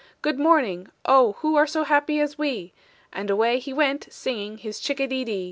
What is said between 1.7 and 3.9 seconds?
happy as we?" And away he